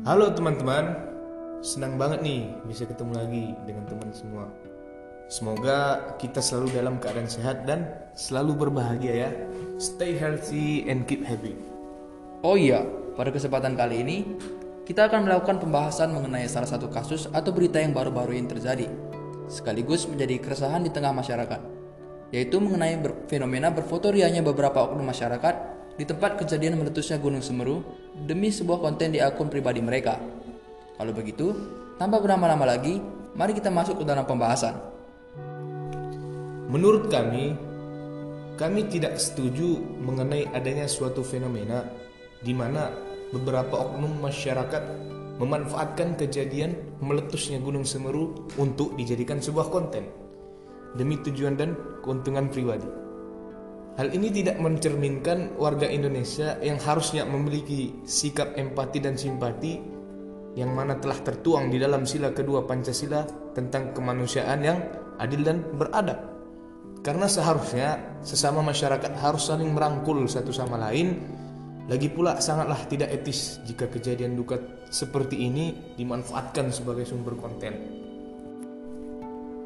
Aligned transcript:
Halo 0.00 0.32
teman-teman, 0.32 0.96
senang 1.60 2.00
banget 2.00 2.24
nih 2.24 2.48
bisa 2.64 2.88
ketemu 2.88 3.12
lagi 3.12 3.44
dengan 3.68 3.84
teman 3.84 4.08
semua. 4.08 4.48
Semoga 5.28 6.08
kita 6.16 6.40
selalu 6.40 6.72
dalam 6.72 6.96
keadaan 6.96 7.28
sehat 7.28 7.68
dan 7.68 7.92
selalu 8.16 8.56
berbahagia 8.56 9.28
ya. 9.28 9.30
Stay 9.76 10.16
healthy 10.16 10.88
and 10.88 11.04
keep 11.04 11.20
happy. 11.20 11.52
Oh 12.40 12.56
iya, 12.56 12.88
pada 13.20 13.28
kesempatan 13.28 13.76
kali 13.76 14.00
ini 14.00 14.16
kita 14.88 15.12
akan 15.12 15.28
melakukan 15.28 15.60
pembahasan 15.60 16.16
mengenai 16.16 16.48
salah 16.48 16.72
satu 16.72 16.88
kasus 16.88 17.28
atau 17.28 17.52
berita 17.52 17.76
yang 17.76 17.92
baru-baru 17.92 18.32
ini 18.32 18.48
terjadi, 18.48 18.88
sekaligus 19.44 20.08
menjadi 20.08 20.40
keresahan 20.40 20.88
di 20.88 20.90
tengah 20.90 21.12
masyarakat, 21.12 21.60
yaitu 22.32 22.56
mengenai 22.64 22.96
ber 22.96 23.28
fenomena 23.28 23.68
berfoto 23.68 24.08
rianya 24.08 24.40
beberapa 24.40 24.88
oknum 24.88 25.04
masyarakat 25.04 25.81
di 25.96 26.04
tempat 26.08 26.40
kejadian 26.40 26.80
meletusnya 26.80 27.20
Gunung 27.20 27.44
Semeru 27.44 27.84
demi 28.24 28.48
sebuah 28.48 28.80
konten 28.80 29.12
di 29.12 29.20
akun 29.20 29.52
pribadi 29.52 29.84
mereka. 29.84 30.16
Kalau 30.96 31.12
begitu, 31.12 31.52
tanpa 32.00 32.20
berlama-lama 32.22 32.64
lagi, 32.64 33.00
mari 33.36 33.52
kita 33.52 33.68
masuk 33.68 34.00
ke 34.00 34.04
dalam 34.04 34.24
pembahasan. 34.24 34.76
Menurut 36.72 37.12
kami, 37.12 37.52
kami 38.56 38.88
tidak 38.88 39.20
setuju 39.20 39.80
mengenai 40.00 40.48
adanya 40.56 40.88
suatu 40.88 41.20
fenomena 41.20 41.84
di 42.40 42.56
mana 42.56 42.88
beberapa 43.32 43.88
oknum 43.88 44.20
masyarakat 44.24 44.82
memanfaatkan 45.40 46.14
kejadian 46.20 46.76
meletusnya 47.00 47.58
Gunung 47.60 47.84
Semeru 47.84 48.48
untuk 48.60 48.94
dijadikan 48.94 49.40
sebuah 49.40 49.72
konten 49.72 50.04
demi 50.96 51.16
tujuan 51.24 51.56
dan 51.56 51.72
keuntungan 52.04 52.52
pribadi. 52.52 52.86
Hal 53.92 54.08
ini 54.16 54.32
tidak 54.32 54.56
mencerminkan 54.56 55.60
warga 55.60 55.84
Indonesia 55.84 56.56
yang 56.64 56.80
harusnya 56.80 57.28
memiliki 57.28 57.92
sikap 58.08 58.56
empati 58.56 58.98
dan 59.04 59.20
simpati 59.20 59.76
yang 60.56 60.72
mana 60.72 60.96
telah 60.96 61.20
tertuang 61.20 61.68
di 61.68 61.76
dalam 61.76 62.08
sila 62.08 62.32
kedua 62.32 62.64
Pancasila 62.64 63.24
tentang 63.52 63.92
kemanusiaan 63.92 64.60
yang 64.64 64.78
adil 65.20 65.44
dan 65.44 65.60
beradab. 65.76 66.24
Karena 67.04 67.28
seharusnya 67.28 68.20
sesama 68.24 68.64
masyarakat 68.64 69.12
harus 69.20 69.52
saling 69.52 69.68
merangkul 69.76 70.24
satu 70.24 70.54
sama 70.54 70.80
lain. 70.88 71.20
Lagi 71.90 72.08
pula 72.08 72.38
sangatlah 72.38 72.78
tidak 72.86 73.12
etis 73.12 73.60
jika 73.66 73.90
kejadian 73.90 74.38
duka 74.38 74.56
seperti 74.88 75.50
ini 75.50 75.92
dimanfaatkan 75.98 76.70
sebagai 76.72 77.04
sumber 77.04 77.34
konten. 77.36 77.74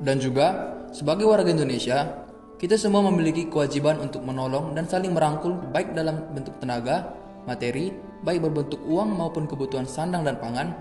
Dan 0.00 0.17
juga 0.19 0.75
sebagai 0.97 1.28
warga 1.28 1.53
Indonesia, 1.53 2.25
kita 2.57 2.81
semua 2.81 3.05
memiliki 3.05 3.53
kewajiban 3.53 4.01
untuk 4.01 4.25
menolong 4.25 4.73
dan 4.73 4.89
saling 4.89 5.12
merangkul 5.12 5.61
baik 5.77 5.93
dalam 5.93 6.25
bentuk 6.33 6.57
tenaga, 6.57 7.12
materi, 7.45 7.93
baik 8.25 8.49
berbentuk 8.49 8.81
uang 8.89 9.12
maupun 9.12 9.45
kebutuhan 9.45 9.85
sandang 9.85 10.25
dan 10.25 10.41
pangan, 10.41 10.73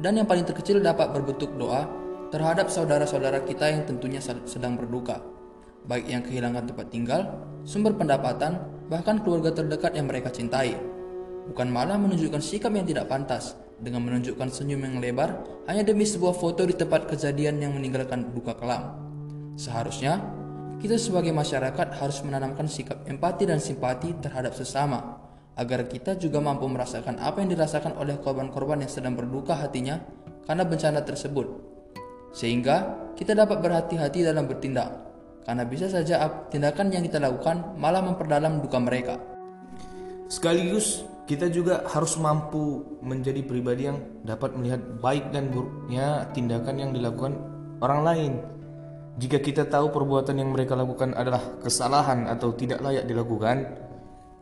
dan 0.00 0.16
yang 0.16 0.24
paling 0.24 0.48
terkecil 0.48 0.80
dapat 0.80 1.12
berbentuk 1.12 1.52
doa 1.60 1.84
terhadap 2.32 2.72
saudara-saudara 2.72 3.44
kita 3.44 3.68
yang 3.68 3.84
tentunya 3.84 4.24
sedang 4.24 4.80
berduka, 4.80 5.20
baik 5.84 6.08
yang 6.08 6.24
kehilangan 6.24 6.64
tempat 6.64 6.86
tinggal, 6.88 7.20
sumber 7.68 7.92
pendapatan, 7.92 8.64
bahkan 8.88 9.20
keluarga 9.20 9.52
terdekat 9.52 9.92
yang 10.00 10.08
mereka 10.08 10.32
cintai. 10.32 10.80
Bukan 11.52 11.68
malah 11.68 11.96
menunjukkan 12.00 12.40
sikap 12.40 12.72
yang 12.72 12.84
tidak 12.88 13.08
pantas 13.08 13.56
dengan 13.80 14.04
menunjukkan 14.04 14.48
senyum 14.48 14.84
yang 14.84 14.96
lebar 15.00 15.44
hanya 15.68 15.84
demi 15.84 16.04
sebuah 16.04 16.36
foto 16.36 16.64
di 16.64 16.76
tempat 16.76 17.08
kejadian 17.08 17.60
yang 17.60 17.72
meninggalkan 17.72 18.32
duka 18.36 18.52
kelam. 18.56 18.96
Seharusnya 19.56 20.20
kita 20.78 20.94
sebagai 20.94 21.34
masyarakat 21.34 21.98
harus 21.98 22.22
menanamkan 22.22 22.70
sikap 22.70 23.02
empati 23.10 23.50
dan 23.50 23.58
simpati 23.58 24.14
terhadap 24.22 24.54
sesama, 24.54 25.18
agar 25.58 25.90
kita 25.90 26.14
juga 26.14 26.38
mampu 26.38 26.70
merasakan 26.70 27.18
apa 27.18 27.42
yang 27.42 27.50
dirasakan 27.50 27.98
oleh 27.98 28.14
korban-korban 28.22 28.86
yang 28.86 28.90
sedang 28.90 29.18
berduka 29.18 29.58
hatinya 29.58 29.98
karena 30.46 30.62
bencana 30.62 31.02
tersebut. 31.02 31.50
Sehingga 32.30 33.10
kita 33.18 33.34
dapat 33.34 33.58
berhati-hati 33.58 34.22
dalam 34.22 34.46
bertindak, 34.46 34.94
karena 35.42 35.66
bisa 35.66 35.90
saja 35.90 36.46
tindakan 36.46 36.94
yang 36.94 37.02
kita 37.02 37.18
lakukan 37.18 37.74
malah 37.74 38.04
memperdalam 38.06 38.62
duka 38.62 38.78
mereka. 38.78 39.18
Sekaligus 40.30 41.02
kita 41.26 41.50
juga 41.50 41.82
harus 41.90 42.14
mampu 42.22 42.86
menjadi 43.02 43.42
pribadi 43.42 43.90
yang 43.90 43.98
dapat 44.22 44.54
melihat 44.54 44.80
baik 45.02 45.34
dan 45.34 45.50
buruknya 45.50 46.30
tindakan 46.32 46.76
yang 46.78 46.90
dilakukan 46.94 47.34
orang 47.82 48.00
lain 48.06 48.32
jika 49.18 49.42
kita 49.42 49.66
tahu 49.66 49.90
perbuatan 49.90 50.38
yang 50.38 50.54
mereka 50.54 50.78
lakukan 50.78 51.10
adalah 51.18 51.58
kesalahan 51.58 52.30
atau 52.30 52.54
tidak 52.54 52.78
layak 52.78 53.02
dilakukan, 53.02 53.66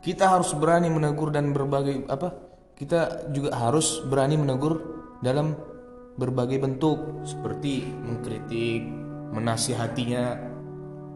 kita 0.04 0.28
harus 0.28 0.52
berani 0.52 0.92
menegur 0.92 1.32
dan 1.32 1.56
berbagai 1.56 2.04
apa? 2.12 2.36
Kita 2.76 3.32
juga 3.32 3.56
harus 3.56 4.04
berani 4.04 4.36
menegur 4.36 4.76
dalam 5.24 5.56
berbagai 6.20 6.60
bentuk 6.60 7.24
seperti 7.24 7.88
mengkritik, 7.88 8.84
menasihatinya, 9.32 10.36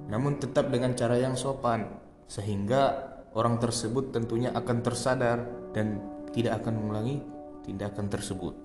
namun 0.08 0.40
tetap 0.40 0.72
dengan 0.72 0.96
cara 0.96 1.20
yang 1.20 1.36
sopan 1.36 1.84
sehingga 2.32 3.12
orang 3.36 3.60
tersebut 3.60 4.08
tentunya 4.08 4.56
akan 4.56 4.80
tersadar 4.80 5.44
dan 5.76 6.00
tidak 6.32 6.64
akan 6.64 6.80
mengulangi 6.80 7.20
tindakan 7.68 8.08
tersebut. 8.08 8.56